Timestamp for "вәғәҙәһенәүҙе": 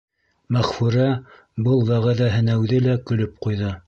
1.91-2.81